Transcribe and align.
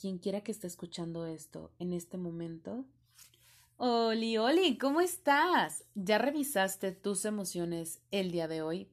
quien 0.00 0.18
quiera 0.18 0.40
que 0.40 0.50
esté 0.50 0.66
escuchando 0.66 1.26
esto 1.26 1.70
en 1.78 1.92
este 1.92 2.16
momento. 2.16 2.86
Oli, 3.76 4.38
Oli, 4.38 4.78
¿cómo 4.78 5.02
estás? 5.02 5.84
¿Ya 5.94 6.16
revisaste 6.16 6.92
tus 6.92 7.26
emociones 7.26 8.00
el 8.10 8.30
día 8.30 8.48
de 8.48 8.62
hoy? 8.62 8.88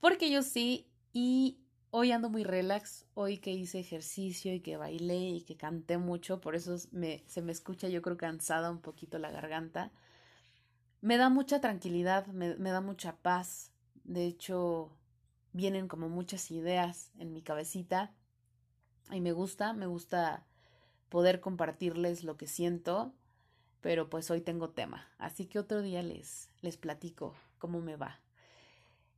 Porque 0.00 0.30
yo 0.30 0.42
sí, 0.42 0.88
y 1.12 1.58
hoy 1.90 2.10
ando 2.12 2.30
muy 2.30 2.42
relax, 2.42 3.04
hoy 3.12 3.36
que 3.36 3.52
hice 3.52 3.80
ejercicio 3.80 4.54
y 4.54 4.60
que 4.60 4.78
bailé 4.78 5.28
y 5.28 5.42
que 5.42 5.56
canté 5.56 5.98
mucho, 5.98 6.40
por 6.40 6.54
eso 6.54 6.78
se 6.78 7.42
me 7.42 7.52
escucha 7.52 7.88
yo 7.88 8.00
creo 8.00 8.16
cansada 8.16 8.70
un 8.70 8.80
poquito 8.80 9.18
la 9.18 9.30
garganta. 9.30 9.92
Me 11.02 11.18
da 11.18 11.28
mucha 11.28 11.60
tranquilidad, 11.60 12.26
me 12.28 12.70
da 12.70 12.80
mucha 12.80 13.16
paz. 13.16 13.72
De 14.04 14.24
hecho, 14.24 14.90
vienen 15.52 15.86
como 15.86 16.08
muchas 16.08 16.50
ideas 16.50 17.10
en 17.18 17.34
mi 17.34 17.42
cabecita 17.42 18.14
y 19.10 19.20
me 19.20 19.32
gusta, 19.32 19.72
me 19.72 19.86
gusta 19.86 20.46
poder 21.08 21.40
compartirles 21.40 22.24
lo 22.24 22.36
que 22.36 22.46
siento, 22.46 23.14
pero 23.80 24.08
pues 24.08 24.30
hoy 24.30 24.40
tengo 24.40 24.70
tema, 24.70 25.08
así 25.18 25.46
que 25.46 25.58
otro 25.58 25.82
día 25.82 26.02
les, 26.02 26.50
les 26.60 26.76
platico 26.76 27.34
cómo 27.58 27.80
me 27.80 27.96
va. 27.96 28.20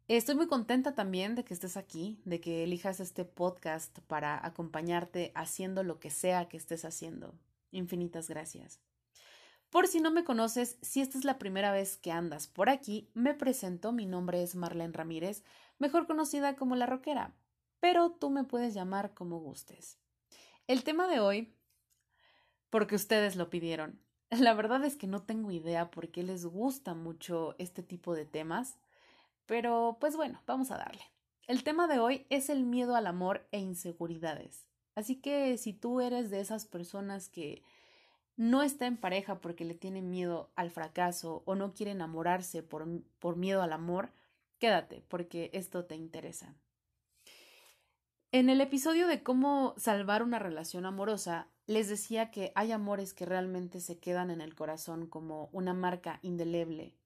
Estoy 0.08 0.36
muy 0.36 0.46
contenta 0.46 0.94
también 0.94 1.34
de 1.34 1.44
que 1.44 1.52
estés 1.52 1.76
aquí, 1.76 2.20
de 2.24 2.40
que 2.40 2.62
elijas 2.62 3.00
este 3.00 3.24
podcast 3.24 3.98
para 4.06 4.44
acompañarte 4.46 5.32
haciendo 5.34 5.82
lo 5.82 5.98
que 5.98 6.10
sea 6.10 6.48
que 6.48 6.56
estés 6.56 6.84
haciendo. 6.84 7.34
Infinitas 7.72 8.28
gracias. 8.28 8.80
Por 9.70 9.88
si 9.88 10.00
no 10.00 10.12
me 10.12 10.22
conoces, 10.22 10.78
si 10.80 11.00
esta 11.00 11.18
es 11.18 11.24
la 11.24 11.38
primera 11.38 11.72
vez 11.72 11.96
que 11.96 12.12
andas 12.12 12.46
por 12.46 12.70
aquí, 12.70 13.10
me 13.14 13.34
presento, 13.34 13.90
mi 13.90 14.06
nombre 14.06 14.44
es 14.44 14.54
Marlene 14.54 14.92
Ramírez, 14.92 15.42
mejor 15.78 16.06
conocida 16.06 16.54
como 16.54 16.76
La 16.76 16.86
Roquera, 16.86 17.34
pero 17.80 18.10
tú 18.10 18.30
me 18.30 18.44
puedes 18.44 18.74
llamar 18.74 19.14
como 19.14 19.38
gustes. 19.38 19.98
El 20.66 20.84
tema 20.84 21.06
de 21.06 21.20
hoy, 21.20 21.54
porque 22.70 22.94
ustedes 22.94 23.36
lo 23.36 23.50
pidieron. 23.50 24.00
La 24.30 24.54
verdad 24.54 24.84
es 24.84 24.96
que 24.96 25.06
no 25.06 25.22
tengo 25.22 25.50
idea 25.50 25.90
por 25.90 26.10
qué 26.10 26.22
les 26.22 26.44
gusta 26.44 26.94
mucho 26.94 27.54
este 27.58 27.82
tipo 27.82 28.14
de 28.14 28.24
temas, 28.24 28.78
pero 29.46 29.96
pues 30.00 30.16
bueno, 30.16 30.42
vamos 30.46 30.70
a 30.70 30.78
darle. 30.78 31.02
El 31.46 31.62
tema 31.62 31.86
de 31.86 32.00
hoy 32.00 32.26
es 32.28 32.50
el 32.50 32.64
miedo 32.64 32.96
al 32.96 33.06
amor 33.06 33.46
e 33.52 33.60
inseguridades. 33.60 34.66
Así 34.96 35.16
que 35.16 35.56
si 35.58 35.72
tú 35.72 36.00
eres 36.00 36.30
de 36.30 36.40
esas 36.40 36.66
personas 36.66 37.28
que 37.28 37.62
no 38.36 38.62
está 38.62 38.86
en 38.86 38.96
pareja 38.96 39.40
porque 39.40 39.64
le 39.64 39.74
tienen 39.74 40.10
miedo 40.10 40.50
al 40.56 40.70
fracaso 40.70 41.42
o 41.46 41.54
no 41.54 41.74
quiere 41.74 41.92
enamorarse 41.92 42.62
por, 42.62 42.86
por 43.20 43.36
miedo 43.36 43.62
al 43.62 43.72
amor, 43.72 44.10
quédate 44.58 45.04
porque 45.08 45.50
esto 45.52 45.84
te 45.84 45.94
interesa. 45.94 46.56
En 48.32 48.50
el 48.50 48.60
episodio 48.60 49.06
de 49.06 49.22
cómo 49.22 49.74
salvar 49.76 50.22
una 50.22 50.40
relación 50.40 50.84
amorosa, 50.84 51.48
les 51.66 51.88
decía 51.88 52.30
que 52.30 52.52
hay 52.56 52.72
amores 52.72 53.14
que 53.14 53.24
realmente 53.24 53.80
se 53.80 53.98
quedan 53.98 54.30
en 54.30 54.40
el 54.40 54.54
corazón 54.56 55.06
como 55.06 55.48
una 55.52 55.74
marca 55.74 56.18
indeleble. 56.22 56.96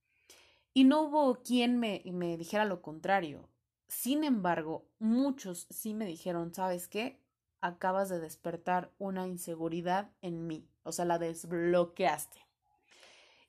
Y 0.72 0.84
no 0.84 1.02
hubo 1.02 1.42
quien 1.42 1.78
me, 1.78 2.02
me 2.06 2.38
dijera 2.38 2.64
lo 2.64 2.80
contrario. 2.80 3.48
Sin 3.86 4.24
embargo, 4.24 4.88
muchos 4.98 5.66
sí 5.68 5.92
me 5.92 6.06
dijeron, 6.06 6.54
¿sabes 6.54 6.88
qué? 6.88 7.20
Acabas 7.60 8.08
de 8.08 8.18
despertar 8.18 8.90
una 8.98 9.26
inseguridad 9.26 10.10
en 10.22 10.46
mí. 10.46 10.68
O 10.84 10.92
sea, 10.92 11.04
la 11.04 11.18
desbloqueaste. 11.18 12.46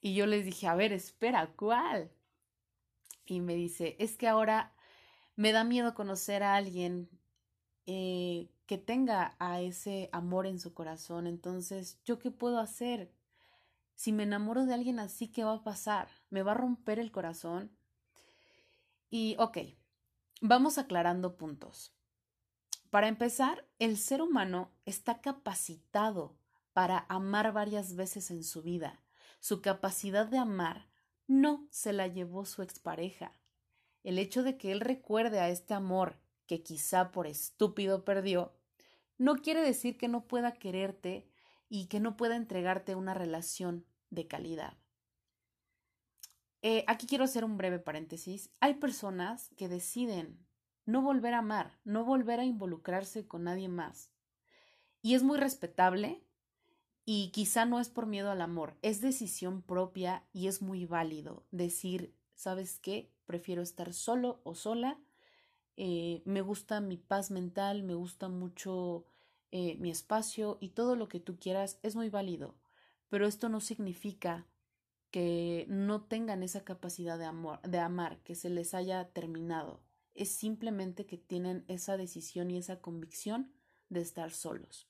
Y 0.01 0.13
yo 0.13 0.25
les 0.25 0.43
dije, 0.43 0.67
a 0.67 0.75
ver, 0.75 0.91
espera, 0.91 1.53
¿cuál? 1.55 2.11
Y 3.25 3.39
me 3.39 3.55
dice, 3.55 3.95
es 3.97 4.17
que 4.17 4.27
ahora 4.27 4.73
me 5.37 5.53
da 5.53 5.63
miedo 5.63 5.93
conocer 5.93 6.43
a 6.43 6.55
alguien 6.55 7.09
eh, 7.85 8.49
que 8.65 8.77
tenga 8.77 9.35
a 9.39 9.61
ese 9.61 10.09
amor 10.11 10.47
en 10.47 10.59
su 10.59 10.73
corazón. 10.73 11.27
Entonces, 11.27 11.99
¿yo 12.05 12.19
qué 12.19 12.31
puedo 12.31 12.59
hacer? 12.59 13.11
Si 13.95 14.11
me 14.11 14.23
enamoro 14.23 14.65
de 14.65 14.73
alguien 14.73 14.99
así, 14.99 15.27
¿qué 15.27 15.43
va 15.43 15.53
a 15.53 15.63
pasar? 15.63 16.07
¿Me 16.29 16.43
va 16.43 16.51
a 16.51 16.55
romper 16.55 16.99
el 16.99 17.11
corazón? 17.11 17.71
Y, 19.09 19.35
ok, 19.39 19.57
vamos 20.41 20.77
aclarando 20.77 21.37
puntos. 21.37 21.93
Para 22.89 23.07
empezar, 23.07 23.65
el 23.79 23.97
ser 23.97 24.21
humano 24.21 24.71
está 24.85 25.21
capacitado 25.21 26.35
para 26.73 27.05
amar 27.09 27.51
varias 27.53 27.95
veces 27.95 28.31
en 28.31 28.43
su 28.43 28.61
vida. 28.61 29.01
Su 29.39 29.61
capacidad 29.61 30.27
de 30.27 30.37
amar 30.37 30.87
no 31.27 31.67
se 31.69 31.93
la 31.93 32.07
llevó 32.07 32.45
su 32.45 32.61
expareja. 32.61 33.33
El 34.03 34.17
hecho 34.19 34.43
de 34.43 34.57
que 34.57 34.71
él 34.71 34.81
recuerde 34.81 35.39
a 35.39 35.49
este 35.49 35.73
amor 35.73 36.17
que 36.51 36.63
quizá 36.63 37.13
por 37.13 37.27
estúpido 37.27 38.03
perdió, 38.03 38.51
no 39.17 39.37
quiere 39.37 39.61
decir 39.61 39.97
que 39.97 40.09
no 40.09 40.27
pueda 40.27 40.51
quererte 40.51 41.25
y 41.69 41.85
que 41.85 42.01
no 42.01 42.17
pueda 42.17 42.35
entregarte 42.35 42.93
una 42.93 43.13
relación 43.13 43.85
de 44.09 44.27
calidad. 44.27 44.77
Eh, 46.61 46.83
aquí 46.87 47.07
quiero 47.07 47.23
hacer 47.23 47.45
un 47.45 47.55
breve 47.55 47.79
paréntesis. 47.79 48.49
Hay 48.59 48.73
personas 48.73 49.47
que 49.55 49.69
deciden 49.69 50.45
no 50.85 51.01
volver 51.01 51.35
a 51.35 51.37
amar, 51.37 51.79
no 51.85 52.03
volver 52.03 52.41
a 52.41 52.43
involucrarse 52.43 53.25
con 53.25 53.45
nadie 53.45 53.69
más. 53.69 54.11
Y 55.01 55.15
es 55.15 55.23
muy 55.23 55.37
respetable 55.37 56.21
y 57.05 57.31
quizá 57.31 57.63
no 57.63 57.79
es 57.79 57.87
por 57.87 58.07
miedo 58.07 58.29
al 58.29 58.41
amor, 58.41 58.77
es 58.81 58.99
decisión 58.99 59.61
propia 59.61 60.27
y 60.33 60.47
es 60.47 60.61
muy 60.61 60.85
válido 60.85 61.45
decir, 61.51 62.13
¿sabes 62.35 62.77
qué? 62.77 63.09
Prefiero 63.25 63.61
estar 63.61 63.93
solo 63.93 64.41
o 64.43 64.53
sola 64.53 64.99
eh, 65.77 66.21
me 66.25 66.41
gusta 66.41 66.81
mi 66.81 66.97
paz 66.97 67.31
mental, 67.31 67.83
me 67.83 67.95
gusta 67.95 68.29
mucho 68.29 69.05
eh, 69.51 69.75
mi 69.77 69.89
espacio 69.89 70.57
y 70.61 70.69
todo 70.69 70.95
lo 70.95 71.07
que 71.07 71.19
tú 71.19 71.37
quieras 71.39 71.79
es 71.83 71.95
muy 71.95 72.09
válido, 72.09 72.55
pero 73.09 73.27
esto 73.27 73.49
no 73.49 73.59
significa 73.59 74.47
que 75.11 75.65
no 75.67 76.03
tengan 76.03 76.41
esa 76.41 76.63
capacidad 76.63 77.19
de 77.19 77.25
amor, 77.25 77.61
de 77.63 77.79
amar, 77.79 78.19
que 78.23 78.35
se 78.35 78.49
les 78.49 78.73
haya 78.73 79.09
terminado. 79.09 79.81
Es 80.13 80.31
simplemente 80.31 81.05
que 81.05 81.17
tienen 81.17 81.65
esa 81.67 81.97
decisión 81.97 82.49
y 82.49 82.57
esa 82.57 82.79
convicción 82.79 83.51
de 83.89 84.01
estar 84.01 84.31
solos. 84.31 84.87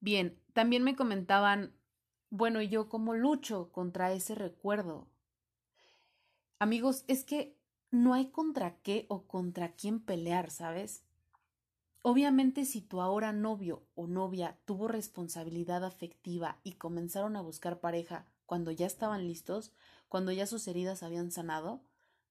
Bien, 0.00 0.38
también 0.52 0.84
me 0.84 0.96
comentaban, 0.96 1.74
bueno, 2.28 2.60
¿y 2.60 2.68
yo 2.68 2.88
cómo 2.88 3.14
lucho 3.14 3.72
contra 3.72 4.12
ese 4.12 4.34
recuerdo? 4.34 5.08
Amigos, 6.58 7.04
es 7.08 7.24
que 7.24 7.55
no 8.02 8.14
hay 8.14 8.26
contra 8.26 8.76
qué 8.82 9.06
o 9.08 9.22
contra 9.26 9.72
quién 9.72 10.00
pelear, 10.00 10.50
¿sabes? 10.50 11.02
Obviamente 12.02 12.64
si 12.64 12.80
tu 12.80 13.00
ahora 13.00 13.32
novio 13.32 13.82
o 13.94 14.06
novia 14.06 14.58
tuvo 14.64 14.86
responsabilidad 14.86 15.84
afectiva 15.84 16.58
y 16.62 16.72
comenzaron 16.74 17.36
a 17.36 17.40
buscar 17.40 17.80
pareja 17.80 18.26
cuando 18.46 18.70
ya 18.70 18.86
estaban 18.86 19.26
listos, 19.26 19.72
cuando 20.08 20.30
ya 20.30 20.46
sus 20.46 20.68
heridas 20.68 21.02
habían 21.02 21.32
sanado, 21.32 21.82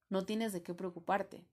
no 0.10 0.26
tienes 0.26 0.54
de 0.54 0.64
qué 0.64 0.74
preocuparte. 0.74 1.44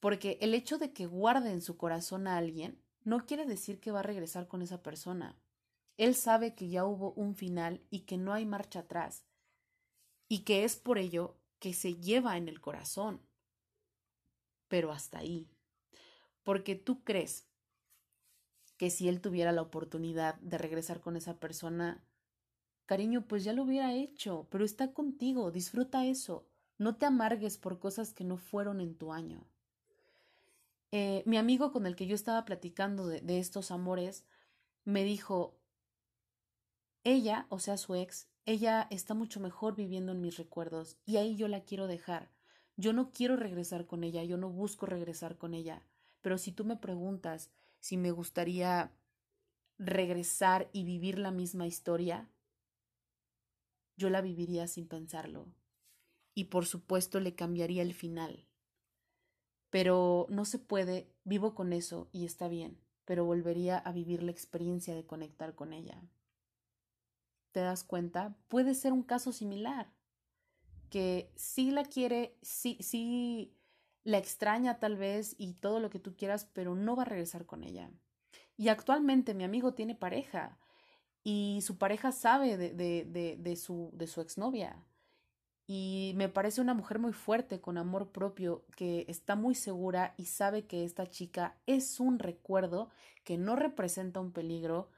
Porque 0.00 0.38
el 0.40 0.54
hecho 0.54 0.78
de 0.78 0.92
que 0.92 1.06
guarde 1.06 1.52
en 1.52 1.60
su 1.60 1.76
corazón 1.76 2.26
a 2.26 2.38
alguien 2.38 2.80
no 3.04 3.26
quiere 3.26 3.44
decir 3.44 3.80
que 3.80 3.90
va 3.90 4.00
a 4.00 4.04
regresar 4.04 4.48
con 4.48 4.62
esa 4.62 4.82
persona. 4.82 5.36
Él 5.96 6.14
sabe 6.14 6.54
que 6.54 6.68
ya 6.68 6.84
hubo 6.84 7.12
un 7.12 7.34
final 7.34 7.82
y 7.90 8.00
que 8.00 8.16
no 8.16 8.32
hay 8.32 8.46
marcha 8.46 8.80
atrás, 8.80 9.24
y 10.28 10.40
que 10.40 10.64
es 10.64 10.76
por 10.76 10.98
ello 10.98 11.36
que 11.58 11.72
se 11.72 11.94
lleva 11.96 12.36
en 12.36 12.48
el 12.48 12.60
corazón. 12.60 13.20
Pero 14.68 14.92
hasta 14.92 15.18
ahí. 15.18 15.48
Porque 16.42 16.74
tú 16.74 17.02
crees 17.04 17.46
que 18.76 18.90
si 18.90 19.08
él 19.08 19.20
tuviera 19.20 19.52
la 19.52 19.62
oportunidad 19.62 20.34
de 20.40 20.58
regresar 20.58 21.00
con 21.00 21.16
esa 21.16 21.38
persona, 21.38 22.04
cariño, 22.86 23.26
pues 23.26 23.44
ya 23.44 23.52
lo 23.52 23.62
hubiera 23.62 23.94
hecho, 23.94 24.46
pero 24.50 24.64
está 24.64 24.92
contigo, 24.92 25.50
disfruta 25.50 26.06
eso. 26.06 26.46
No 26.76 26.96
te 26.96 27.06
amargues 27.06 27.56
por 27.56 27.78
cosas 27.78 28.12
que 28.12 28.24
no 28.24 28.36
fueron 28.36 28.80
en 28.80 28.96
tu 28.96 29.12
año. 29.12 29.46
Eh, 30.90 31.22
mi 31.26 31.38
amigo 31.38 31.72
con 31.72 31.86
el 31.86 31.96
que 31.96 32.06
yo 32.06 32.14
estaba 32.14 32.44
platicando 32.44 33.06
de, 33.06 33.20
de 33.20 33.38
estos 33.38 33.70
amores 33.70 34.24
me 34.84 35.02
dijo, 35.02 35.56
ella, 37.04 37.46
o 37.48 37.58
sea, 37.58 37.76
su 37.76 37.94
ex, 37.94 38.28
ella 38.46 38.86
está 38.90 39.14
mucho 39.14 39.40
mejor 39.40 39.74
viviendo 39.74 40.12
en 40.12 40.20
mis 40.20 40.36
recuerdos 40.36 40.98
y 41.06 41.16
ahí 41.16 41.36
yo 41.36 41.48
la 41.48 41.64
quiero 41.64 41.86
dejar. 41.86 42.30
Yo 42.76 42.92
no 42.92 43.10
quiero 43.10 43.36
regresar 43.36 43.86
con 43.86 44.04
ella, 44.04 44.22
yo 44.24 44.36
no 44.36 44.50
busco 44.50 44.84
regresar 44.84 45.38
con 45.38 45.54
ella. 45.54 45.86
Pero 46.20 46.38
si 46.38 46.52
tú 46.52 46.64
me 46.64 46.76
preguntas 46.76 47.50
si 47.80 47.96
me 47.98 48.10
gustaría 48.10 48.92
regresar 49.78 50.70
y 50.72 50.84
vivir 50.84 51.18
la 51.18 51.30
misma 51.30 51.66
historia, 51.66 52.30
yo 53.96 54.08
la 54.08 54.22
viviría 54.22 54.66
sin 54.66 54.88
pensarlo. 54.88 55.52
Y 56.34 56.44
por 56.44 56.66
supuesto 56.66 57.20
le 57.20 57.34
cambiaría 57.34 57.82
el 57.82 57.92
final. 57.92 58.46
Pero 59.70 60.26
no 60.30 60.44
se 60.44 60.58
puede, 60.58 61.12
vivo 61.24 61.54
con 61.54 61.72
eso 61.72 62.08
y 62.10 62.24
está 62.24 62.48
bien, 62.48 62.80
pero 63.04 63.24
volvería 63.24 63.76
a 63.78 63.92
vivir 63.92 64.22
la 64.22 64.30
experiencia 64.30 64.94
de 64.94 65.04
conectar 65.04 65.54
con 65.54 65.72
ella 65.72 66.02
te 67.54 67.60
das 67.60 67.84
cuenta, 67.84 68.36
puede 68.48 68.74
ser 68.74 68.92
un 68.92 69.04
caso 69.04 69.30
similar, 69.30 69.86
que 70.90 71.30
sí 71.36 71.70
la 71.70 71.84
quiere, 71.84 72.36
sí, 72.42 72.76
sí 72.80 73.54
la 74.02 74.18
extraña 74.18 74.80
tal 74.80 74.96
vez 74.96 75.36
y 75.38 75.52
todo 75.54 75.78
lo 75.78 75.88
que 75.88 76.00
tú 76.00 76.16
quieras, 76.16 76.50
pero 76.52 76.74
no 76.74 76.96
va 76.96 77.02
a 77.02 77.06
regresar 77.06 77.46
con 77.46 77.62
ella. 77.62 77.92
Y 78.56 78.70
actualmente 78.70 79.34
mi 79.34 79.44
amigo 79.44 79.72
tiene 79.72 79.94
pareja 79.94 80.58
y 81.22 81.60
su 81.62 81.78
pareja 81.78 82.10
sabe 82.10 82.56
de, 82.56 82.72
de, 82.72 83.36
de, 83.38 83.56
su, 83.56 83.90
de 83.92 84.08
su 84.08 84.20
exnovia. 84.20 84.84
Y 85.68 86.12
me 86.16 86.28
parece 86.28 86.60
una 86.60 86.74
mujer 86.74 86.98
muy 86.98 87.12
fuerte, 87.12 87.60
con 87.60 87.78
amor 87.78 88.10
propio, 88.10 88.64
que 88.76 89.06
está 89.08 89.36
muy 89.36 89.54
segura 89.54 90.14
y 90.16 90.26
sabe 90.26 90.66
que 90.66 90.84
esta 90.84 91.06
chica 91.06 91.56
es 91.66 92.00
un 92.00 92.18
recuerdo 92.18 92.90
que 93.22 93.38
no 93.38 93.54
representa 93.54 94.18
un 94.18 94.32
peligro, 94.32 94.90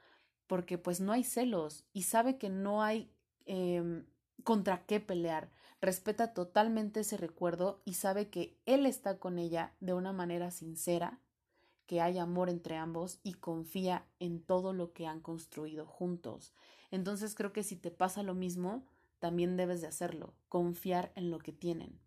porque 0.47 0.77
pues 0.77 0.99
no 0.99 1.11
hay 1.11 1.23
celos 1.23 1.85
y 1.93 2.03
sabe 2.03 2.37
que 2.37 2.49
no 2.49 2.81
hay 2.81 3.11
em, 3.45 4.05
contra 4.43 4.85
qué 4.85 4.99
pelear. 4.99 5.51
Respeta 5.79 6.33
totalmente 6.33 7.01
ese 7.01 7.17
recuerdo 7.17 7.81
y 7.85 7.93
sabe 7.93 8.29
que 8.29 8.57
él 8.65 8.85
está 8.85 9.19
con 9.19 9.37
ella 9.37 9.75
de 9.79 9.93
una 9.93 10.13
manera 10.13 10.49
sincera, 10.49 11.19
que 11.85 12.01
hay 12.01 12.17
amor 12.17 12.49
entre 12.49 12.75
ambos 12.75 13.19
y 13.23 13.33
confía 13.33 14.07
en 14.19 14.41
todo 14.41 14.73
lo 14.73 14.93
que 14.93 15.05
han 15.05 15.21
construido 15.21 15.85
juntos. 15.85 16.53
Entonces 16.91 17.35
creo 17.35 17.53
que 17.53 17.63
si 17.63 17.75
te 17.75 17.91
pasa 17.91 18.23
lo 18.23 18.33
mismo, 18.33 18.85
también 19.19 19.57
debes 19.57 19.81
de 19.81 19.87
hacerlo, 19.87 20.33
confiar 20.49 21.11
en 21.15 21.29
lo 21.29 21.39
que 21.39 21.51
tienen. 21.51 21.99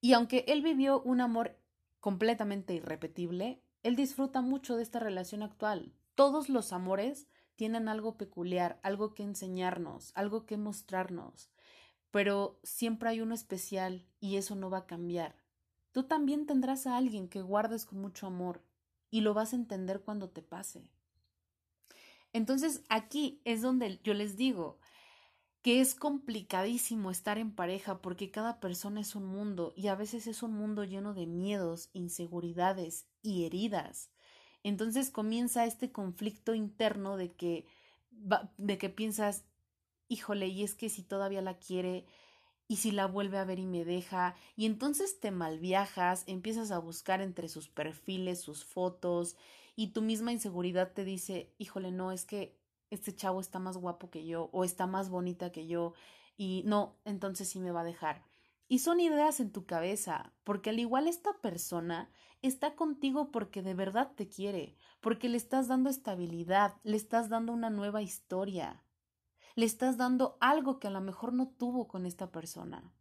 Y 0.00 0.12
aunque 0.12 0.44
él 0.48 0.62
vivió 0.62 1.00
un 1.02 1.20
amor 1.20 1.56
completamente 2.00 2.74
irrepetible, 2.74 3.62
él 3.82 3.96
disfruta 3.96 4.40
mucho 4.40 4.76
de 4.76 4.82
esta 4.82 4.98
relación 4.98 5.42
actual. 5.42 5.92
Todos 6.16 6.48
los 6.48 6.72
amores 6.72 7.28
tienen 7.56 7.88
algo 7.88 8.16
peculiar, 8.16 8.80
algo 8.82 9.14
que 9.14 9.22
enseñarnos, 9.22 10.12
algo 10.14 10.46
que 10.46 10.56
mostrarnos, 10.56 11.50
pero 12.10 12.58
siempre 12.62 13.10
hay 13.10 13.20
uno 13.20 13.34
especial 13.34 14.06
y 14.18 14.36
eso 14.36 14.56
no 14.56 14.70
va 14.70 14.78
a 14.78 14.86
cambiar. 14.86 15.36
Tú 15.92 16.04
también 16.04 16.46
tendrás 16.46 16.86
a 16.86 16.96
alguien 16.96 17.28
que 17.28 17.42
guardes 17.42 17.84
con 17.86 18.00
mucho 18.00 18.26
amor 18.26 18.64
y 19.10 19.20
lo 19.20 19.34
vas 19.34 19.52
a 19.52 19.56
entender 19.56 20.00
cuando 20.00 20.30
te 20.30 20.40
pase. 20.40 20.90
Entonces 22.32 22.82
aquí 22.88 23.40
es 23.44 23.60
donde 23.60 24.00
yo 24.02 24.14
les 24.14 24.36
digo, 24.36 24.78
que 25.60 25.82
es 25.82 25.94
complicadísimo 25.94 27.10
estar 27.10 27.36
en 27.36 27.54
pareja 27.54 28.00
porque 28.00 28.30
cada 28.30 28.58
persona 28.58 29.00
es 29.00 29.14
un 29.16 29.26
mundo 29.26 29.74
y 29.76 29.88
a 29.88 29.96
veces 29.96 30.26
es 30.28 30.42
un 30.42 30.54
mundo 30.54 30.84
lleno 30.84 31.12
de 31.12 31.26
miedos, 31.26 31.90
inseguridades 31.92 33.06
y 33.20 33.44
heridas. 33.44 34.10
Entonces 34.68 35.10
comienza 35.10 35.64
este 35.64 35.92
conflicto 35.92 36.52
interno 36.52 37.16
de 37.16 37.30
que 37.32 37.66
de 38.10 38.78
que 38.78 38.88
piensas, 38.88 39.44
híjole, 40.08 40.48
y 40.48 40.64
es 40.64 40.74
que 40.74 40.88
si 40.88 41.04
todavía 41.04 41.40
la 41.40 41.58
quiere 41.58 42.04
y 42.66 42.76
si 42.78 42.90
la 42.90 43.06
vuelve 43.06 43.38
a 43.38 43.44
ver 43.44 43.60
y 43.60 43.66
me 43.66 43.84
deja, 43.84 44.34
y 44.56 44.66
entonces 44.66 45.20
te 45.20 45.30
malviajas, 45.30 46.24
empiezas 46.26 46.72
a 46.72 46.80
buscar 46.80 47.20
entre 47.20 47.48
sus 47.48 47.68
perfiles, 47.68 48.40
sus 48.40 48.64
fotos, 48.64 49.36
y 49.76 49.88
tu 49.88 50.02
misma 50.02 50.32
inseguridad 50.32 50.92
te 50.92 51.04
dice, 51.04 51.52
híjole, 51.58 51.92
no, 51.92 52.10
es 52.10 52.24
que 52.24 52.58
este 52.90 53.14
chavo 53.14 53.40
está 53.40 53.60
más 53.60 53.76
guapo 53.76 54.10
que 54.10 54.26
yo 54.26 54.50
o 54.52 54.64
está 54.64 54.88
más 54.88 55.10
bonita 55.10 55.52
que 55.52 55.68
yo 55.68 55.92
y 56.36 56.62
no, 56.66 56.96
entonces 57.04 57.48
sí 57.48 57.60
me 57.60 57.70
va 57.70 57.82
a 57.82 57.84
dejar. 57.84 58.24
Y 58.68 58.80
son 58.80 59.00
ideas 59.00 59.38
en 59.38 59.52
tu 59.52 59.64
cabeza, 59.64 60.32
porque 60.42 60.70
al 60.70 60.80
igual 60.80 61.06
esta 61.06 61.32
persona 61.40 62.10
está 62.42 62.74
contigo 62.74 63.30
porque 63.30 63.62
de 63.62 63.74
verdad 63.74 64.12
te 64.16 64.28
quiere, 64.28 64.76
porque 65.00 65.28
le 65.28 65.36
estás 65.36 65.68
dando 65.68 65.88
estabilidad, 65.88 66.74
le 66.82 66.96
estás 66.96 67.28
dando 67.28 67.52
una 67.52 67.70
nueva 67.70 68.02
historia, 68.02 68.82
le 69.54 69.66
estás 69.66 69.96
dando 69.96 70.36
algo 70.40 70.78
que 70.80 70.88
a 70.88 70.90
lo 70.90 71.00
mejor 71.00 71.32
no 71.32 71.48
tuvo 71.48 71.86
con 71.86 72.06
esta 72.06 72.30
persona. 72.32 72.92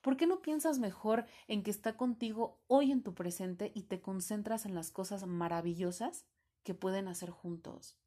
¿Por 0.00 0.16
qué 0.16 0.26
no 0.26 0.42
piensas 0.42 0.78
mejor 0.78 1.26
en 1.48 1.62
que 1.62 1.70
está 1.70 1.96
contigo 1.96 2.60
hoy 2.66 2.90
en 2.90 3.02
tu 3.02 3.14
presente 3.14 3.72
y 3.74 3.84
te 3.84 4.00
concentras 4.00 4.66
en 4.66 4.74
las 4.74 4.90
cosas 4.90 5.26
maravillosas 5.26 6.26
que 6.62 6.74
pueden 6.74 7.08
hacer 7.08 7.30
juntos? 7.30 7.98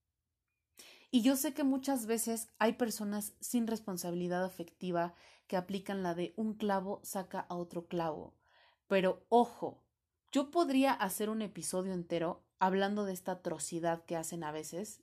Y 1.09 1.21
yo 1.21 1.36
sé 1.36 1.54
que 1.54 1.63
muchas 1.63 2.06
veces 2.06 2.50
hay 2.59 2.74
personas 2.74 3.33
sin 3.39 3.68
responsabilidad 3.68 4.44
afectiva 4.44 5.13
que 5.48 5.57
aplican 5.57 6.04
la 6.04 6.13
de 6.13 6.33
un 6.36 6.54
clavo 6.54 7.00
saca 7.04 7.39
a 7.39 7.56
otro 7.56 7.88
clavo. 7.88 8.36
Pero 8.88 9.25
ojo, 9.30 9.83
yo 10.31 10.51
podría 10.51 10.94
hacer 10.94 11.30
un 11.30 11.42
episodio 11.42 11.94
entero 11.94 12.44
hablando 12.59 13.06
de 13.06 13.13
esta 13.13 13.33
atrocidad 13.33 14.04
que 14.06 14.18
hacen 14.18 14.44
a 14.44 14.51
veces, 14.51 15.01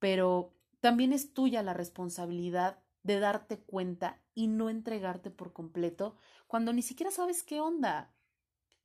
pero 0.00 0.54
también 0.80 1.12
es 1.12 1.32
tuya 1.32 1.62
la 1.62 1.74
responsabilidad 1.74 2.82
de 3.02 3.20
darte 3.20 3.60
cuenta 3.60 4.22
y 4.34 4.48
no 4.48 4.70
entregarte 4.70 5.30
por 5.30 5.52
completo 5.52 6.16
cuando 6.46 6.72
ni 6.72 6.82
siquiera 6.82 7.12
sabes 7.12 7.42
qué 7.42 7.60
onda. 7.60 8.12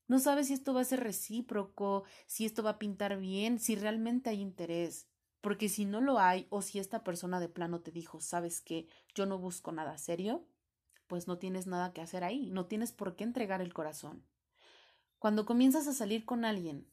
No 0.08 0.20
sabes 0.20 0.48
si 0.48 0.54
esto 0.54 0.74
va 0.74 0.82
a 0.82 0.86
ser 0.86 1.02
recíproco, 1.02 2.06
si 2.28 2.46
esto 2.46 2.64
va 2.64 2.72
a 2.72 2.80
pintar 2.80 3.18
bien, 3.20 3.60
si 3.60 3.76
realmente 3.76 4.30
hay 4.30 4.42
interés. 4.42 5.09
Porque 5.42 5.70
si 5.70 5.86
no 5.86 6.02
lo 6.02 6.20
hay 6.20 6.48
o 6.50 6.62
si 6.62 6.80
esta 6.80 7.04
persona 7.04 7.40
de 7.40 7.50
plano 7.50 7.82
te 7.82 7.92
dijo, 7.92 8.20
sabes 8.20 8.62
que 8.62 8.88
yo 9.16 9.26
no 9.26 9.38
busco 9.38 9.72
nada 9.72 9.98
serio, 9.98 10.46
pues 11.08 11.28
no 11.28 11.38
tienes 11.38 11.66
nada 11.66 11.94
que 11.94 12.02
hacer 12.02 12.24
ahí, 12.24 12.50
no 12.52 12.66
tienes 12.66 12.92
por 12.92 13.16
qué 13.16 13.24
entregar 13.24 13.62
el 13.62 13.74
corazón. 13.74 14.24
Cuando 15.18 15.46
comienzas 15.46 15.88
a 15.88 15.94
salir 15.94 16.26
con 16.26 16.46
alguien, 16.46 16.88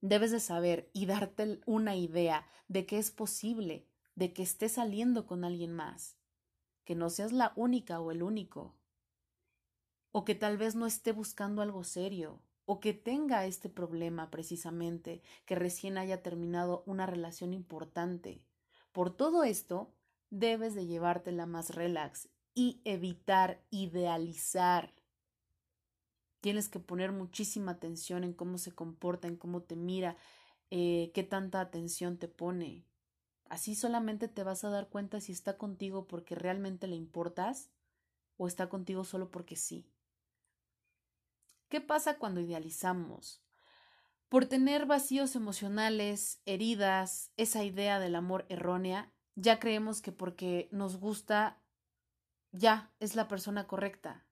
debes 0.00 0.30
de 0.30 0.40
saber 0.40 0.90
y 0.92 1.06
darte 1.06 1.60
una 1.66 1.96
idea 1.96 2.46
de 2.68 2.86
que 2.86 2.98
es 2.98 3.10
posible, 3.10 3.88
de 4.14 4.32
que 4.32 4.42
estés 4.42 4.72
saliendo 4.72 5.26
con 5.26 5.44
alguien 5.44 5.72
más, 5.72 6.16
que 6.84 6.94
no 6.94 7.10
seas 7.10 7.32
la 7.32 7.52
única 7.56 8.00
o 8.00 8.10
el 8.10 8.22
único, 8.22 8.76
o 10.12 10.24
que 10.24 10.34
tal 10.34 10.58
vez 10.58 10.74
no 10.74 10.86
esté 10.86 11.12
buscando 11.12 11.60
algo 11.60 11.82
serio, 11.84 12.40
o 12.66 12.80
que 12.80 12.94
tenga 12.94 13.46
este 13.46 13.68
problema 13.68 14.30
precisamente, 14.30 15.22
que 15.44 15.54
recién 15.54 15.98
haya 15.98 16.22
terminado 16.22 16.82
una 16.86 17.06
relación 17.06 17.52
importante. 17.52 18.44
Por 18.92 19.14
todo 19.14 19.44
esto, 19.44 19.92
debes 20.30 20.74
de 20.74 20.86
llevártela 20.86 21.46
más 21.46 21.74
relax 21.74 22.28
y 22.54 22.80
evitar 22.84 23.64
idealizar. 23.70 24.94
Tienes 26.40 26.68
que 26.68 26.80
poner 26.80 27.12
muchísima 27.12 27.72
atención 27.72 28.24
en 28.24 28.32
cómo 28.32 28.58
se 28.58 28.72
comporta, 28.72 29.28
en 29.28 29.36
cómo 29.36 29.62
te 29.62 29.76
mira, 29.76 30.16
eh, 30.70 31.10
qué 31.14 31.22
tanta 31.22 31.60
atención 31.60 32.18
te 32.18 32.28
pone. 32.28 32.86
Así 33.48 33.74
solamente 33.74 34.28
te 34.28 34.42
vas 34.42 34.64
a 34.64 34.70
dar 34.70 34.88
cuenta 34.88 35.20
si 35.20 35.32
está 35.32 35.58
contigo 35.58 36.06
porque 36.06 36.34
realmente 36.34 36.86
le 36.86 36.96
importas 36.96 37.70
o 38.36 38.46
está 38.46 38.68
contigo 38.68 39.04
solo 39.04 39.30
porque 39.30 39.56
sí. 39.56 39.86
¿Qué 41.68 41.80
pasa 41.80 42.18
cuando 42.18 42.40
idealizamos? 42.40 43.42
Por 44.28 44.46
tener 44.46 44.86
vacíos 44.86 45.36
emocionales, 45.36 46.42
heridas, 46.44 47.30
esa 47.36 47.64
idea 47.64 48.00
del 48.00 48.16
amor 48.16 48.46
errónea, 48.48 49.12
ya 49.36 49.58
creemos 49.58 50.00
que 50.00 50.12
porque 50.12 50.68
nos 50.72 50.96
gusta, 50.96 51.62
ya 52.52 52.92
es 53.00 53.16
la 53.16 53.28
persona 53.28 53.66
correcta. 53.66 54.26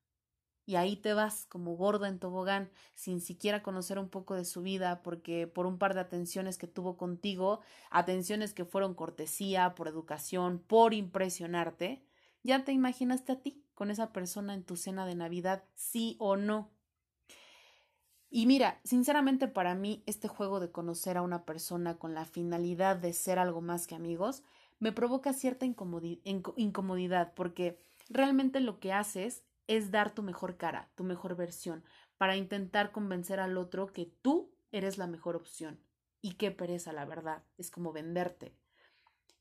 Y 0.64 0.76
ahí 0.76 0.96
te 0.96 1.12
vas 1.12 1.46
como 1.46 1.76
gorda 1.76 2.08
en 2.08 2.20
tobogán, 2.20 2.70
sin 2.94 3.20
siquiera 3.20 3.62
conocer 3.62 3.98
un 3.98 4.08
poco 4.08 4.34
de 4.34 4.44
su 4.44 4.62
vida, 4.62 5.02
porque 5.02 5.48
por 5.48 5.66
un 5.66 5.78
par 5.78 5.94
de 5.94 6.00
atenciones 6.00 6.56
que 6.56 6.68
tuvo 6.68 6.96
contigo, 6.96 7.60
atenciones 7.90 8.54
que 8.54 8.64
fueron 8.64 8.94
cortesía, 8.94 9.74
por 9.74 9.88
educación, 9.88 10.60
por 10.60 10.94
impresionarte, 10.94 12.04
ya 12.44 12.64
te 12.64 12.72
imaginaste 12.72 13.32
a 13.32 13.40
ti 13.40 13.64
con 13.74 13.90
esa 13.90 14.12
persona 14.12 14.54
en 14.54 14.64
tu 14.64 14.76
cena 14.76 15.06
de 15.06 15.14
Navidad, 15.16 15.64
sí 15.74 16.16
o 16.18 16.36
no. 16.36 16.71
Y 18.34 18.46
mira, 18.46 18.80
sinceramente 18.82 19.46
para 19.46 19.74
mí 19.74 20.02
este 20.06 20.26
juego 20.26 20.58
de 20.58 20.72
conocer 20.72 21.18
a 21.18 21.22
una 21.22 21.44
persona 21.44 21.98
con 21.98 22.14
la 22.14 22.24
finalidad 22.24 22.96
de 22.96 23.12
ser 23.12 23.38
algo 23.38 23.60
más 23.60 23.86
que 23.86 23.94
amigos 23.94 24.42
me 24.78 24.90
provoca 24.90 25.34
cierta 25.34 25.66
incomodidad 25.66 27.34
porque 27.34 27.78
realmente 28.08 28.60
lo 28.60 28.80
que 28.80 28.94
haces 28.94 29.44
es 29.66 29.90
dar 29.90 30.14
tu 30.14 30.22
mejor 30.22 30.56
cara, 30.56 30.90
tu 30.94 31.04
mejor 31.04 31.36
versión, 31.36 31.84
para 32.16 32.34
intentar 32.34 32.90
convencer 32.90 33.38
al 33.38 33.58
otro 33.58 33.92
que 33.92 34.06
tú 34.22 34.50
eres 34.70 34.96
la 34.96 35.06
mejor 35.06 35.36
opción. 35.36 35.78
Y 36.22 36.36
qué 36.36 36.50
pereza, 36.50 36.94
la 36.94 37.04
verdad, 37.04 37.44
es 37.58 37.70
como 37.70 37.92
venderte. 37.92 38.56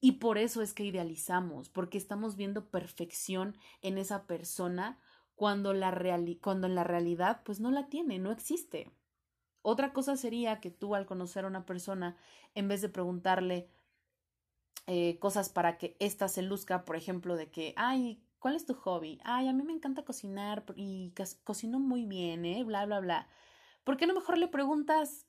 Y 0.01 0.13
por 0.13 0.37
eso 0.37 0.61
es 0.61 0.73
que 0.73 0.83
idealizamos, 0.83 1.69
porque 1.69 1.97
estamos 1.97 2.35
viendo 2.35 2.69
perfección 2.69 3.55
en 3.81 3.97
esa 3.97 4.27
persona 4.27 4.99
cuando, 5.35 5.73
la 5.73 5.91
cuando 6.41 6.67
en 6.67 6.75
la 6.75 6.83
realidad 6.83 7.41
pues 7.43 7.59
no 7.59 7.71
la 7.71 7.87
tiene, 7.89 8.19
no 8.19 8.31
existe. 8.31 8.91
Otra 9.61 9.93
cosa 9.93 10.17
sería 10.17 10.59
que 10.59 10.71
tú 10.71 10.95
al 10.95 11.05
conocer 11.05 11.45
a 11.45 11.47
una 11.47 11.65
persona, 11.65 12.17
en 12.55 12.67
vez 12.67 12.81
de 12.81 12.89
preguntarle 12.89 13.69
eh, 14.87 15.19
cosas 15.19 15.49
para 15.49 15.77
que 15.77 15.95
ésta 15.99 16.27
se 16.27 16.41
luzca, 16.41 16.83
por 16.83 16.95
ejemplo, 16.95 17.35
de 17.35 17.51
que, 17.51 17.73
ay, 17.77 18.23
¿cuál 18.39 18.55
es 18.55 18.65
tu 18.65 18.73
hobby? 18.73 19.19
Ay, 19.23 19.47
a 19.47 19.53
mí 19.53 19.63
me 19.63 19.73
encanta 19.73 20.03
cocinar 20.03 20.65
y 20.75 21.13
cocino 21.43 21.79
muy 21.79 22.05
bien, 22.05 22.45
¿eh? 22.45 22.63
Bla, 22.63 22.85
bla, 22.85 22.99
bla. 22.99 23.27
¿Por 23.83 23.97
qué 23.97 24.07
no 24.07 24.15
mejor 24.15 24.37
le 24.37 24.47
preguntas 24.47 25.27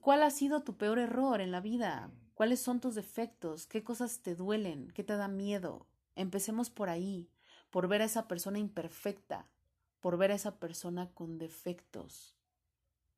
cuál 0.00 0.22
ha 0.22 0.30
sido 0.30 0.62
tu 0.62 0.76
peor 0.76 0.98
error 0.98 1.40
en 1.40 1.50
la 1.50 1.60
vida? 1.60 2.12
¿Cuáles 2.34 2.60
son 2.60 2.80
tus 2.80 2.94
defectos? 2.94 3.66
¿Qué 3.66 3.82
cosas 3.82 4.22
te 4.22 4.34
duelen? 4.36 4.92
¿Qué 4.92 5.02
te 5.02 5.16
da 5.16 5.26
miedo? 5.26 5.86
Empecemos 6.14 6.70
por 6.70 6.88
ahí 6.88 7.28
por 7.70 7.88
ver 7.88 8.02
a 8.02 8.06
esa 8.06 8.28
persona 8.28 8.58
imperfecta, 8.58 9.48
por 10.00 10.16
ver 10.16 10.30
a 10.30 10.34
esa 10.34 10.58
persona 10.58 11.10
con 11.12 11.38
defectos. 11.38 12.36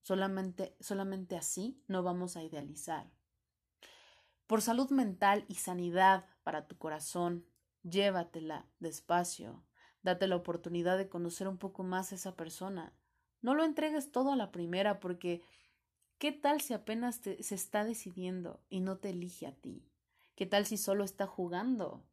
Solamente, 0.03 0.77
solamente 0.81 1.37
así 1.37 1.83
no 1.87 2.03
vamos 2.03 2.37
a 2.37 2.43
idealizar. 2.43 3.11
Por 4.47 4.63
salud 4.63 4.91
mental 4.91 5.45
y 5.49 5.57
sanidad 5.57 6.25
para 6.43 6.67
tu 6.67 6.79
corazón, 6.79 7.45
llévatela 7.83 8.67
despacio. 8.81 9.63
Date 10.03 10.27
la 10.27 10.37
oportunidad 10.37 10.97
de 10.97 11.09
conocer 11.09 11.49
un 11.49 11.59
poco 11.59 11.83
más 11.83 12.13
a 12.13 12.15
esa 12.15 12.35
persona. 12.35 12.95
No 13.43 13.55
lo 13.55 13.65
entregues 13.65 14.11
todo 14.11 14.33
a 14.33 14.37
la 14.37 14.51
primera 14.51 15.01
porque 15.01 15.43
¿qué 16.19 16.33
tal 16.33 16.63
si 16.63 16.73
apenas 16.73 17.17
se 17.17 17.55
está 17.55 17.85
decidiendo 17.85 18.63
y 18.71 18.81
no 18.81 18.97
te 18.97 19.11
elige 19.11 19.47
a 19.47 19.53
ti? 19.53 19.85
¿Qué 20.35 20.47
tal 20.47 20.65
si 20.67 20.77
solo 20.79 21.05
está 21.05 21.27
jugando? 21.27 22.05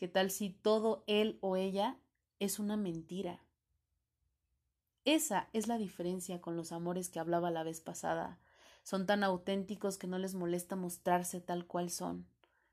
¿Qué 0.00 0.08
tal 0.08 0.30
si 0.30 0.48
todo 0.48 1.04
él 1.06 1.36
o 1.42 1.56
ella 1.56 1.98
es 2.38 2.58
una 2.58 2.78
mentira? 2.78 3.44
Esa 5.04 5.50
es 5.52 5.68
la 5.68 5.76
diferencia 5.76 6.40
con 6.40 6.56
los 6.56 6.72
amores 6.72 7.10
que 7.10 7.20
hablaba 7.20 7.50
la 7.50 7.64
vez 7.64 7.82
pasada. 7.82 8.38
Son 8.82 9.04
tan 9.04 9.22
auténticos 9.22 9.98
que 9.98 10.06
no 10.06 10.16
les 10.16 10.34
molesta 10.34 10.74
mostrarse 10.74 11.42
tal 11.42 11.66
cual 11.66 11.90
son, 11.90 12.26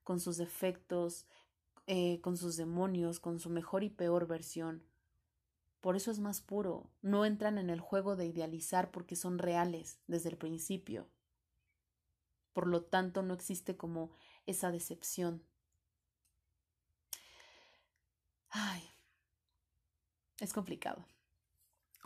con 0.05 0.21
sus 0.21 0.37
defectos, 0.37 1.25
eh, 1.85 2.21
con 2.21 2.37
sus 2.37 2.55
demonios, 2.55 3.19
con 3.19 3.41
su 3.41 3.49
mejor 3.49 3.83
y 3.83 3.89
peor 3.89 4.25
versión. 4.25 4.81
Por 5.81 5.97
eso 5.97 6.11
es 6.11 6.19
más 6.19 6.39
puro, 6.39 6.89
no 7.01 7.25
entran 7.25 7.57
en 7.57 7.69
el 7.69 7.81
juego 7.81 8.15
de 8.15 8.25
idealizar 8.25 8.89
porque 8.89 9.17
son 9.17 9.37
reales 9.37 9.99
desde 10.07 10.29
el 10.29 10.37
principio. 10.37 11.09
Por 12.53 12.67
lo 12.67 12.83
tanto, 12.83 13.21
no 13.21 13.33
existe 13.33 13.75
como 13.75 14.11
esa 14.45 14.71
decepción. 14.71 15.43
Ay, 18.49 18.83
es 20.39 20.53
complicado. 20.53 21.05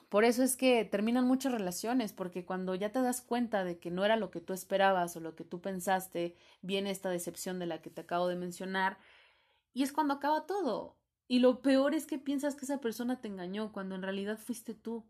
Por 0.09 0.25
eso 0.25 0.43
es 0.43 0.57
que 0.57 0.83
terminan 0.83 1.25
muchas 1.25 1.53
relaciones, 1.53 2.11
porque 2.11 2.45
cuando 2.45 2.75
ya 2.75 2.91
te 2.91 3.01
das 3.01 3.21
cuenta 3.21 3.63
de 3.63 3.79
que 3.79 3.91
no 3.91 4.03
era 4.03 4.17
lo 4.17 4.29
que 4.29 4.41
tú 4.41 4.51
esperabas 4.51 5.15
o 5.15 5.21
lo 5.21 5.35
que 5.35 5.45
tú 5.45 5.61
pensaste, 5.61 6.35
viene 6.61 6.91
esta 6.91 7.09
decepción 7.09 7.59
de 7.59 7.65
la 7.65 7.81
que 7.81 7.89
te 7.89 8.01
acabo 8.01 8.27
de 8.27 8.35
mencionar, 8.35 8.97
y 9.73 9.83
es 9.83 9.93
cuando 9.93 10.15
acaba 10.15 10.45
todo. 10.45 10.97
Y 11.29 11.39
lo 11.39 11.61
peor 11.61 11.95
es 11.95 12.05
que 12.07 12.19
piensas 12.19 12.55
que 12.55 12.65
esa 12.65 12.81
persona 12.81 13.21
te 13.21 13.29
engañó, 13.29 13.71
cuando 13.71 13.95
en 13.95 14.01
realidad 14.01 14.37
fuiste 14.37 14.73
tú 14.73 15.09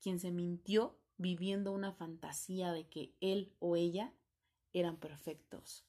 quien 0.00 0.20
se 0.20 0.30
mintió 0.30 0.98
viviendo 1.16 1.72
una 1.72 1.92
fantasía 1.92 2.72
de 2.72 2.86
que 2.88 3.14
él 3.20 3.54
o 3.60 3.76
ella 3.76 4.12
eran 4.74 4.98
perfectos. 4.98 5.86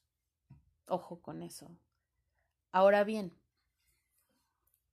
Ojo 0.86 1.20
con 1.20 1.42
eso. 1.42 1.76
Ahora 2.72 3.04
bien, 3.04 3.39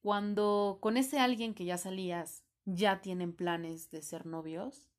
cuando 0.02 0.78
con 0.82 0.98
ese 0.98 1.20
alguien 1.20 1.54
que 1.54 1.66
ya 1.66 1.78
salías 1.78 2.44
ya 2.66 3.02
tienen 3.02 3.34
planes 3.34 3.90
de 3.92 4.02
ser 4.02 4.26
novios, 4.26 4.90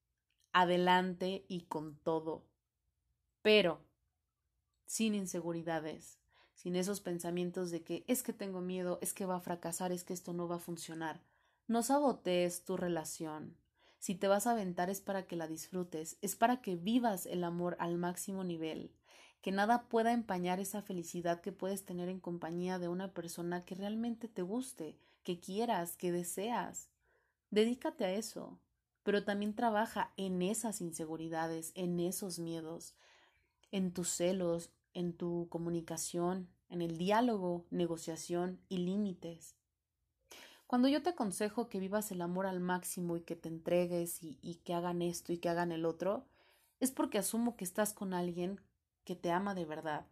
adelante 0.53 1.45
y 1.49 1.63
con 1.63 1.97
todo. 1.97 2.45
Pero 3.43 3.81
sin 4.87 5.15
inseguridades, 5.15 6.19
sin 6.55 6.75
esos 6.77 7.01
pensamientos 7.01 7.71
de 7.71 7.83
que 7.83 8.05
es 8.09 8.23
que 8.23 8.33
tengo 8.33 8.61
miedo, 8.61 8.99
es 9.03 9.13
que 9.13 9.27
va 9.27 9.37
a 9.37 9.41
fracasar, 9.41 9.93
es 9.93 10.03
que 10.03 10.15
esto 10.15 10.33
no 10.33 10.49
va 10.49 10.57
a 10.57 10.61
funcionar. 10.61 11.21
No 11.67 11.83
sabotees 11.83 12.65
tu 12.65 12.77
relación. 12.77 13.57
Si 13.99 14.15
te 14.15 14.29
vas 14.29 14.47
a 14.47 14.53
aventar 14.53 14.91
es 14.91 15.01
para 15.01 15.27
que 15.27 15.37
la 15.37 15.47
disfrutes, 15.47 16.17
es 16.23 16.37
para 16.37 16.61
que 16.63 16.77
vivas 16.77 17.27
el 17.27 17.45
amor 17.45 17.77
al 17.79 17.99
máximo 17.99 18.45
nivel, 18.45 18.93
que 19.41 19.53
nada 19.53 19.89
pueda 19.89 20.13
empañar 20.13 20.61
esa 20.61 20.83
felicidad 20.83 21.41
que 21.41 21.53
puedes 21.53 21.85
tener 21.85 22.09
en 22.09 22.21
compañía 22.21 22.79
de 22.79 22.89
una 22.89 23.13
persona 23.13 23.65
que 23.65 23.75
realmente 23.75 24.29
te 24.29 24.43
guste, 24.43 24.97
que 25.23 25.39
quieras, 25.39 25.97
que 25.97 26.13
deseas. 26.13 26.89
Dedícate 27.51 28.05
a 28.05 28.13
eso, 28.13 28.59
pero 29.03 29.25
también 29.25 29.55
trabaja 29.55 30.13
en 30.17 30.43
esas 30.43 30.81
inseguridades, 30.81 31.73
en 31.75 32.01
esos 32.01 32.39
miedos, 32.39 32.95
en 33.71 33.93
tus 33.93 34.09
celos, 34.09 34.71
en 34.93 35.13
tu 35.13 35.47
comunicación, 35.49 36.49
en 36.69 36.83
el 36.83 36.99
diálogo, 36.99 37.65
negociación 37.71 38.61
y 38.69 38.79
límites. 38.79 39.55
Cuando 40.67 40.89
yo 40.89 41.03
te 41.03 41.11
aconsejo 41.11 41.69
que 41.71 41.81
vivas 41.81 42.11
el 42.11 42.21
amor 42.21 42.47
al 42.47 42.61
máximo 42.61 43.17
y 43.17 43.23
que 43.23 43.37
te 43.37 43.49
entregues 43.49 44.23
y, 44.23 44.39
y, 44.43 44.57
que 44.57 44.75
hagan 44.75 45.01
esto 45.01 45.33
y 45.33 45.39
que 45.39 45.49
hagan 45.49 45.73
el 45.73 45.87
otro, 45.87 46.27
es 46.81 46.91
porque 46.91 47.17
asumo 47.17 47.57
que 47.57 47.65
estás 47.65 47.95
con 47.95 48.13
alguien 48.13 48.61
que 49.09 49.17
te 49.17 49.33
ama 49.33 49.55
de 49.55 49.65
verdad. 49.65 50.07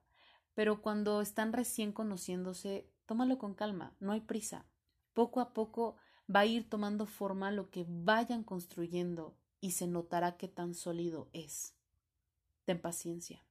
Pero 0.54 0.80
cuando 0.80 1.20
están 1.20 1.52
recién 1.52 1.92
conociéndose, 1.92 2.88
tómalo 3.04 3.36
con 3.36 3.52
calma, 3.52 3.94
no 4.00 4.12
hay 4.12 4.22
prisa. 4.22 4.64
Poco 5.12 5.40
a 5.40 5.52
poco 5.52 5.96
va 6.34 6.40
a 6.40 6.46
ir 6.46 6.70
tomando 6.70 7.04
forma 7.04 7.50
lo 7.50 7.68
que 7.68 7.84
vayan 7.86 8.42
construyendo 8.42 9.36
y 9.60 9.72
se 9.72 9.86
notará 9.86 10.38
qué 10.38 10.48
tan 10.48 10.72
sólido 10.72 11.28
es. 11.34 11.74
Ten 12.64 12.80
paciencia. 12.80 13.44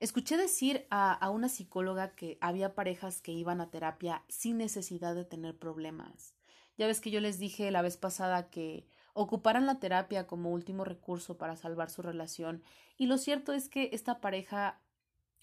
Escuché 0.00 0.36
decir 0.36 0.88
a, 0.90 1.12
a, 1.12 1.30
una 1.30 1.48
psicóloga 1.48 2.16
que 2.16 2.38
había 2.40 2.74
parejas 2.74 3.22
que 3.22 3.30
iban 3.30 3.60
a 3.60 3.70
terapia 3.70 4.24
sin 4.28 4.58
necesidad 4.58 5.14
de 5.14 5.24
tener 5.24 5.56
problemas. 5.56 6.34
Ya 6.76 6.88
ves 6.88 7.00
que 7.00 7.12
yo 7.12 7.20
les 7.20 7.38
dije 7.38 7.70
la 7.70 7.82
vez 7.82 7.96
pasada 7.96 8.50
que 8.50 8.88
ocuparan 9.14 9.66
la 9.66 9.80
terapia 9.80 10.26
como 10.26 10.52
último 10.52 10.84
recurso 10.84 11.38
para 11.38 11.56
salvar 11.56 11.90
su 11.90 12.02
relación 12.02 12.62
y 12.96 13.06
lo 13.06 13.18
cierto 13.18 13.52
es 13.52 13.68
que 13.68 13.90
esta 13.92 14.20
pareja 14.20 14.80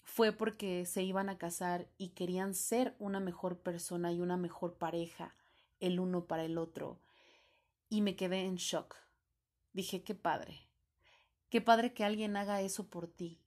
fue 0.04 0.32
porque 0.32 0.86
se 0.86 1.02
iban 1.02 1.28
a 1.28 1.38
casar 1.38 1.88
y 1.98 2.10
querían 2.10 2.54
ser 2.54 2.94
una 2.98 3.20
mejor 3.20 3.58
persona 3.58 4.12
y 4.12 4.20
una 4.20 4.36
mejor 4.36 4.74
pareja 4.74 5.34
el 5.80 6.00
uno 6.00 6.26
para 6.26 6.44
el 6.44 6.58
otro. 6.58 7.00
Y 7.88 8.02
me 8.02 8.16
quedé 8.16 8.44
en 8.44 8.56
shock. 8.56 8.96
Dije, 9.72 10.02
qué 10.02 10.14
padre. 10.14 10.68
Qué 11.50 11.60
padre 11.60 11.92
que 11.92 12.04
alguien 12.04 12.36
haga 12.36 12.62
eso 12.62 12.88
por 12.88 13.08
ti. 13.08 13.40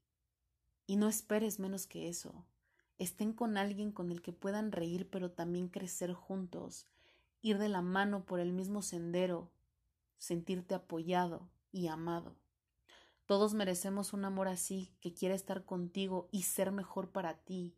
Y 0.85 0.97
no 0.97 1.07
esperes 1.07 1.59
menos 1.59 1.87
que 1.87 2.09
eso. 2.09 2.45
Estén 2.97 3.33
con 3.33 3.57
alguien 3.57 3.91
con 3.91 4.11
el 4.11 4.21
que 4.21 4.33
puedan 4.33 4.71
reír 4.71 5.09
pero 5.09 5.31
también 5.31 5.67
crecer 5.67 6.13
juntos, 6.13 6.87
ir 7.41 7.57
de 7.57 7.69
la 7.69 7.81
mano 7.81 8.25
por 8.25 8.39
el 8.39 8.53
mismo 8.53 8.81
sendero, 8.81 9.51
sentirte 10.17 10.75
apoyado 10.75 11.49
y 11.71 11.87
amado. 11.87 12.35
Todos 13.25 13.53
merecemos 13.53 14.13
un 14.13 14.25
amor 14.25 14.47
así, 14.47 14.93
que 15.01 15.13
quiera 15.13 15.33
estar 15.33 15.65
contigo 15.65 16.29
y 16.31 16.43
ser 16.43 16.71
mejor 16.71 17.09
para 17.11 17.37
ti. 17.37 17.73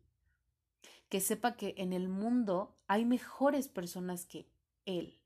Que 1.08 1.20
sepa 1.20 1.56
que 1.56 1.74
en 1.78 1.92
el 1.92 2.08
mundo 2.08 2.76
hay 2.86 3.04
mejores 3.04 3.68
personas 3.68 4.26
que 4.26 4.46
él. 4.84 5.18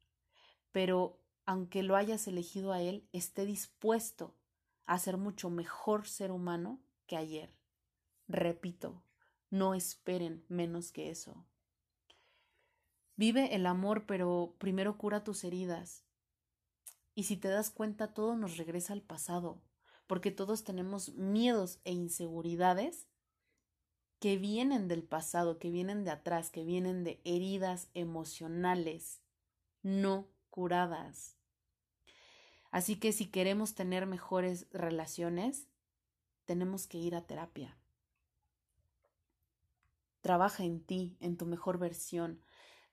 Pero 0.70 1.18
aunque 1.44 1.82
lo 1.82 1.96
hayas 1.96 2.28
elegido 2.28 2.72
a 2.72 2.80
él, 2.80 3.08
esté 3.12 3.46
dispuesto 3.46 4.34
a 4.86 4.98
ser 4.98 5.16
mucho 5.16 5.50
mejor 5.50 6.06
ser 6.06 6.30
humano 6.30 6.80
que 7.06 7.16
ayer. 7.16 7.52
Repito, 8.28 9.02
no 9.50 9.74
esperen 9.74 10.44
menos 10.48 10.92
que 10.92 11.10
eso. 11.10 11.44
Vive 13.16 13.54
el 13.54 13.66
amor, 13.66 14.06
pero 14.06 14.54
primero 14.58 14.96
cura 14.96 15.24
tus 15.24 15.44
heridas. 15.44 16.04
Y 17.14 17.24
si 17.24 17.36
te 17.36 17.48
das 17.48 17.70
cuenta, 17.70 18.14
todo 18.14 18.36
nos 18.36 18.56
regresa 18.56 18.92
al 18.92 19.02
pasado 19.02 19.60
porque 20.12 20.30
todos 20.30 20.62
tenemos 20.62 21.14
miedos 21.14 21.80
e 21.84 21.92
inseguridades 21.92 23.06
que 24.18 24.36
vienen 24.36 24.86
del 24.86 25.02
pasado, 25.02 25.58
que 25.58 25.70
vienen 25.70 26.04
de 26.04 26.10
atrás, 26.10 26.50
que 26.50 26.64
vienen 26.64 27.02
de 27.02 27.22
heridas 27.24 27.88
emocionales 27.94 29.22
no 29.82 30.28
curadas. 30.50 31.38
Así 32.70 32.96
que 32.96 33.12
si 33.12 33.30
queremos 33.30 33.74
tener 33.74 34.04
mejores 34.04 34.66
relaciones, 34.70 35.66
tenemos 36.44 36.86
que 36.86 36.98
ir 36.98 37.14
a 37.14 37.26
terapia. 37.26 37.76
Trabaja 40.20 40.64
en 40.64 40.84
ti, 40.84 41.16
en 41.20 41.38
tu 41.38 41.46
mejor 41.46 41.78
versión. 41.78 42.40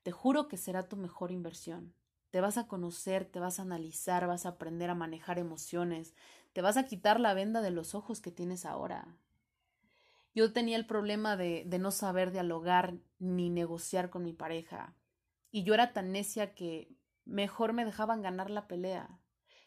Te 0.04 0.12
juro 0.12 0.48
que 0.48 0.56
será 0.56 0.88
tu 0.88 0.96
mejor 0.96 1.32
inversión. 1.32 1.94
Te 2.32 2.42
vas 2.42 2.58
a 2.58 2.68
conocer, 2.68 3.26
te 3.26 3.40
vas 3.40 3.60
a 3.60 3.64
analizar, 3.64 4.28
vas 4.28 4.46
a 4.46 4.50
aprender 4.50 4.90
a 4.90 4.96
manejar 4.96 5.40
emociones, 5.40 6.14
te 6.54 6.62
vas 6.62 6.78
a 6.78 6.86
quitar 6.86 7.20
la 7.20 7.34
venda 7.34 7.62
de 7.62 7.72
los 7.72 7.96
ojos 7.96 8.22
que 8.22 8.32
tienes 8.32 8.66
ahora. 8.66 9.18
Yo 10.36 10.54
tenía 10.54 10.78
el 10.78 10.86
problema 10.86 11.36
de, 11.38 11.64
de 11.66 11.80
no 11.80 11.92
saber 11.92 12.32
dialogar 12.32 12.94
ni 13.18 13.50
negociar 13.50 14.10
con 14.10 14.24
mi 14.24 14.34
pareja. 14.34 14.94
Y 15.52 15.64
yo 15.64 15.74
era 15.74 15.92
tan 15.92 16.12
necia 16.12 16.54
que 16.54 16.92
mejor 17.26 17.74
me 17.74 17.86
dejaban 17.86 18.22
ganar 18.22 18.50
la 18.50 18.68
pelea. 18.68 19.20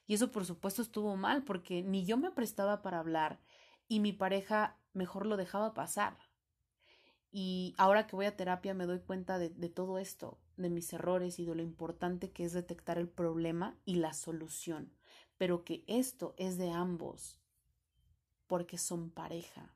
Y 0.07 0.14
eso 0.14 0.31
por 0.31 0.45
supuesto 0.45 0.83
estuvo 0.83 1.16
mal 1.16 1.45
porque 1.45 1.83
ni 1.83 2.04
yo 2.04 2.16
me 2.16 2.31
prestaba 2.31 2.83
para 2.83 2.99
hablar 2.99 3.40
y 3.88 4.00
mi 4.00 4.12
pareja 4.12 4.76
mejor 4.92 5.26
lo 5.26 5.37
dejaba 5.37 5.75
pasar. 5.75 6.16
Y 7.33 7.75
ahora 7.79 8.07
que 8.07 8.15
voy 8.15 8.27
a 8.27 8.37
terapia 8.37 8.75
me 8.75 8.87
doy 8.87 9.01
cuenta 9.01 9.39
de, 9.39 9.51
todo 9.71 9.99
esto, 9.99 10.39
de 10.57 10.69
mis 10.69 10.93
errores 10.93 11.39
y 11.39 11.47
de 11.47 11.55
lo 11.55 11.62
importante 11.62 12.31
que 12.31 12.45
es 12.45 12.53
detectar 12.53 12.99
el 12.99 13.09
problema 13.09 13.75
y 13.85 13.97
la 13.97 14.12
solución 14.12 14.93
pero 15.43 15.65
que 15.65 15.83
esto 15.89 16.37
es 16.37 16.57
de 16.57 16.71
ambos, 16.71 17.41
porque 18.47 18.79
son 18.79 19.11
pareja. 19.11 19.75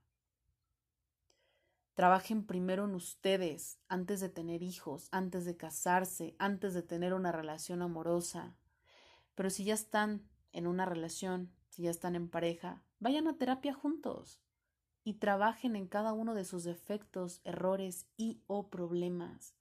Trabajen 1.94 2.46
primero 2.46 2.84
en 2.84 2.94
ustedes 2.94 3.80
antes 3.88 4.20
de 4.20 4.28
tener 4.28 4.62
hijos, 4.62 5.08
antes 5.10 5.44
de 5.44 5.56
casarse, 5.56 6.36
antes 6.38 6.72
de 6.72 6.82
tener 6.82 7.14
una 7.14 7.32
relación 7.32 7.82
amorosa. 7.82 8.56
Pero 9.34 9.50
si 9.50 9.64
ya 9.64 9.74
están 9.74 10.28
en 10.52 10.68
una 10.68 10.86
relación, 10.86 11.52
si 11.68 11.82
ya 11.82 11.90
están 11.90 12.14
en 12.14 12.28
pareja, 12.28 12.84
vayan 13.00 13.26
a 13.26 13.36
terapia 13.36 13.74
juntos 13.74 14.40
y 15.06 15.14
trabajen 15.14 15.76
en 15.76 15.86
cada 15.86 16.12
uno 16.12 16.34
de 16.34 16.44
sus 16.44 16.64
defectos, 16.64 17.40
errores 17.44 18.08
y 18.16 18.42
o 18.48 18.70
problemas. 18.70 19.54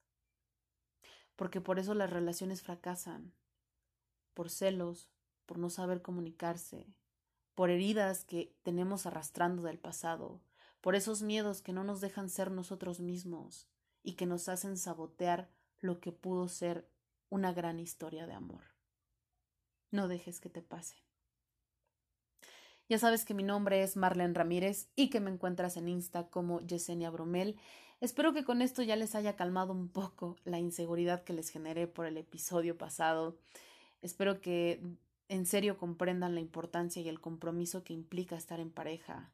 Porque 1.36 1.60
por 1.60 1.78
eso 1.78 1.94
las 1.94 2.10
relaciones 2.10 2.62
fracasan, 2.62 3.32
por 4.34 4.50
celos, 4.50 5.08
por 5.46 5.58
no 5.58 5.70
saber 5.70 6.02
comunicarse, 6.02 6.88
por 7.54 7.70
heridas 7.70 8.24
que 8.24 8.56
tenemos 8.64 9.06
arrastrando 9.06 9.62
del 9.62 9.78
pasado, 9.78 10.40
por 10.80 10.96
esos 10.96 11.22
miedos 11.22 11.62
que 11.62 11.72
no 11.72 11.84
nos 11.84 12.00
dejan 12.00 12.28
ser 12.28 12.50
nosotros 12.50 12.98
mismos 12.98 13.68
y 14.02 14.14
que 14.14 14.26
nos 14.26 14.48
hacen 14.48 14.76
sabotear 14.76 15.48
lo 15.78 16.00
que 16.00 16.10
pudo 16.10 16.48
ser 16.48 16.90
una 17.30 17.52
gran 17.52 17.78
historia 17.78 18.26
de 18.26 18.34
amor. 18.34 18.64
No 19.92 20.08
dejes 20.08 20.40
que 20.40 20.50
te 20.50 20.60
pase. 20.60 21.05
Ya 22.88 22.98
sabes 22.98 23.24
que 23.24 23.34
mi 23.34 23.42
nombre 23.42 23.82
es 23.82 23.96
Marlene 23.96 24.34
Ramírez 24.34 24.88
y 24.94 25.10
que 25.10 25.18
me 25.18 25.30
encuentras 25.30 25.76
en 25.76 25.88
Insta 25.88 26.28
como 26.28 26.60
Yesenia 26.60 27.10
Bromel. 27.10 27.56
Espero 28.00 28.32
que 28.32 28.44
con 28.44 28.62
esto 28.62 28.80
ya 28.82 28.94
les 28.94 29.16
haya 29.16 29.34
calmado 29.34 29.72
un 29.72 29.88
poco 29.88 30.36
la 30.44 30.60
inseguridad 30.60 31.24
que 31.24 31.32
les 31.32 31.48
generé 31.48 31.88
por 31.88 32.06
el 32.06 32.16
episodio 32.16 32.78
pasado. 32.78 33.36
Espero 34.02 34.40
que 34.40 34.80
en 35.28 35.46
serio 35.46 35.78
comprendan 35.78 36.36
la 36.36 36.40
importancia 36.40 37.02
y 37.02 37.08
el 37.08 37.20
compromiso 37.20 37.82
que 37.82 37.92
implica 37.92 38.36
estar 38.36 38.60
en 38.60 38.70
pareja. 38.70 39.32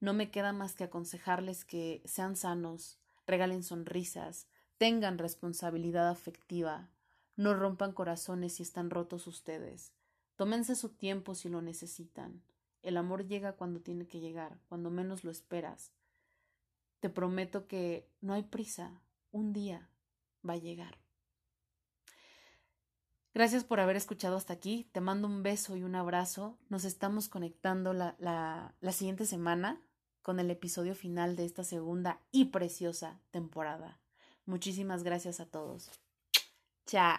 No 0.00 0.12
me 0.12 0.30
queda 0.30 0.52
más 0.52 0.74
que 0.74 0.84
aconsejarles 0.84 1.64
que 1.64 2.02
sean 2.04 2.36
sanos, 2.36 2.98
regalen 3.26 3.62
sonrisas, 3.62 4.46
tengan 4.76 5.16
responsabilidad 5.16 6.10
afectiva, 6.10 6.90
no 7.36 7.54
rompan 7.54 7.92
corazones 7.92 8.56
si 8.56 8.62
están 8.62 8.90
rotos 8.90 9.26
ustedes. 9.26 9.92
Tómense 10.36 10.74
su 10.74 10.90
tiempo 10.90 11.34
si 11.34 11.48
lo 11.48 11.62
necesitan. 11.62 12.42
El 12.82 12.96
amor 12.96 13.26
llega 13.26 13.56
cuando 13.56 13.80
tiene 13.80 14.06
que 14.06 14.20
llegar, 14.20 14.58
cuando 14.68 14.90
menos 14.90 15.24
lo 15.24 15.30
esperas. 15.30 15.92
Te 17.00 17.10
prometo 17.10 17.66
que 17.66 18.08
no 18.20 18.34
hay 18.34 18.42
prisa, 18.42 19.00
un 19.32 19.52
día 19.52 19.88
va 20.46 20.54
a 20.54 20.58
llegar. 20.58 20.98
Gracias 23.32 23.64
por 23.64 23.80
haber 23.80 23.96
escuchado 23.96 24.36
hasta 24.36 24.52
aquí. 24.52 24.88
Te 24.92 25.00
mando 25.00 25.28
un 25.28 25.42
beso 25.42 25.76
y 25.76 25.84
un 25.84 25.94
abrazo. 25.94 26.58
Nos 26.68 26.84
estamos 26.84 27.28
conectando 27.28 27.92
la, 27.92 28.16
la, 28.18 28.74
la 28.80 28.92
siguiente 28.92 29.24
semana 29.24 29.80
con 30.22 30.40
el 30.40 30.50
episodio 30.50 30.94
final 30.94 31.36
de 31.36 31.44
esta 31.44 31.64
segunda 31.64 32.20
y 32.32 32.46
preciosa 32.46 33.20
temporada. 33.30 33.98
Muchísimas 34.46 35.04
gracias 35.04 35.38
a 35.40 35.46
todos. 35.46 35.90
Chao. 36.86 37.18